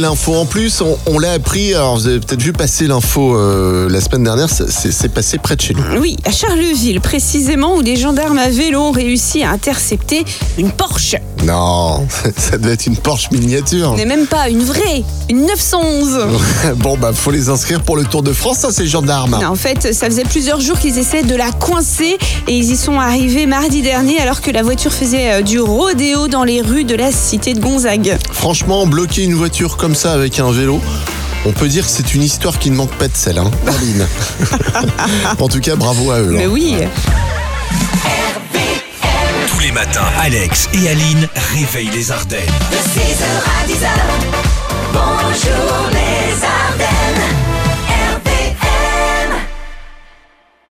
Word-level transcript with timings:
L'info 0.00 0.34
en 0.34 0.46
plus, 0.46 0.80
on, 0.80 0.96
on 1.04 1.18
l'a 1.18 1.32
appris, 1.32 1.74
alors 1.74 1.94
vous 1.96 2.06
avez 2.06 2.20
peut-être 2.20 2.40
vu 2.40 2.54
passer 2.54 2.86
l'info 2.86 3.36
euh, 3.36 3.86
la 3.90 4.00
semaine 4.00 4.24
dernière, 4.24 4.48
c'est 4.48 5.12
passé 5.12 5.36
près 5.36 5.56
de 5.56 5.60
chez 5.60 5.74
nous. 5.74 5.82
Oui, 6.00 6.16
à 6.24 6.30
Charleville, 6.30 7.02
précisément, 7.02 7.76
où 7.76 7.82
des 7.82 7.96
gendarmes 7.96 8.38
à 8.38 8.48
vélo 8.48 8.80
ont 8.80 8.92
réussi 8.92 9.42
à 9.42 9.50
intercepter 9.50 10.24
une 10.56 10.70
Porsche. 10.70 11.16
Non, 11.44 12.06
ça 12.36 12.56
devait 12.56 12.72
être 12.72 12.86
une 12.86 12.96
Porsche 12.96 13.30
miniature. 13.30 13.92
Mais 13.94 14.06
même 14.06 14.26
pas 14.26 14.48
une 14.48 14.62
vraie, 14.62 15.04
une 15.28 15.44
911. 15.46 16.20
Bon, 16.76 16.96
bah 16.96 17.12
faut 17.12 17.30
les 17.30 17.48
inscrire 17.48 17.82
pour 17.82 17.96
le 17.96 18.04
Tour 18.04 18.22
de 18.22 18.32
France, 18.32 18.58
ça 18.58 18.70
ces 18.70 18.86
gendarmes. 18.86 19.38
Non, 19.42 19.48
en 19.48 19.54
fait, 19.54 19.92
ça 19.92 20.06
faisait 20.06 20.24
plusieurs 20.24 20.60
jours 20.60 20.78
qu'ils 20.78 20.98
essaient 20.98 21.22
de 21.22 21.34
la 21.34 21.52
coincer 21.52 22.16
et 22.46 22.56
ils 22.56 22.70
y 22.70 22.76
sont 22.76 22.98
arrivés 22.98 23.44
mardi 23.46 23.82
dernier 23.82 24.18
alors 24.20 24.40
que 24.40 24.50
la 24.50 24.62
voiture 24.62 24.92
faisait 24.92 25.32
euh, 25.32 25.42
du 25.42 25.60
rodéo 25.60 26.28
dans 26.28 26.44
les 26.44 26.62
rues 26.62 26.84
de 26.84 26.94
la 26.94 27.12
cité 27.12 27.52
de 27.52 27.60
Gonzague. 27.60 28.16
Franchement, 28.32 28.86
bloquer 28.86 29.24
une 29.24 29.34
voiture 29.34 29.76
comme 29.76 29.89
ça 29.94 30.12
avec 30.12 30.38
un 30.38 30.50
vélo, 30.50 30.80
on 31.44 31.52
peut 31.52 31.68
dire 31.68 31.84
que 31.84 31.90
c'est 31.90 32.14
une 32.14 32.22
histoire 32.22 32.58
qui 32.58 32.70
ne 32.70 32.76
manque 32.76 32.92
pas 32.92 33.08
de 33.08 33.16
sel, 33.16 33.38
hein, 33.38 33.50
Aline. 33.66 34.06
en 35.38 35.48
tout 35.48 35.60
cas, 35.60 35.76
bravo 35.76 36.10
à 36.10 36.20
eux. 36.20 36.32
Mais 36.32 36.44
hein. 36.44 36.50
oui. 36.50 36.76
Tous 39.48 39.60
les 39.60 39.72
matins, 39.72 40.06
Alex 40.20 40.68
et 40.74 40.88
Aline 40.88 41.28
réveillent 41.54 41.90
les 41.90 42.10
Ardennes. 42.10 42.40
De 42.70 42.76
6h 42.76 42.78
à 42.80 42.88
10h, 42.88 42.88
bonjour 42.90 42.90
les 42.90 43.08
Ardennes. 43.08 43.09